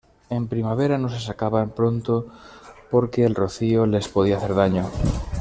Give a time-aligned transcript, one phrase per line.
[0.31, 2.25] En primavera no se sacaban pronto
[2.89, 4.89] porque el rocío les podía hacer daño.